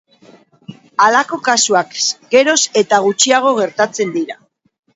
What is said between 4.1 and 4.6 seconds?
dira.